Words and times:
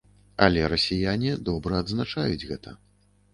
Але 0.45 0.61
расіяне 0.73 1.33
добра 1.51 1.83
адзначаюць 1.85 2.47
гэта. 2.55 2.75